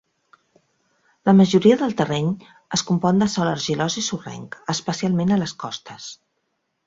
[1.29, 2.31] La majoria del terreny
[2.79, 6.09] es compon de sòl argilós i sorrenc, especialment a les costes.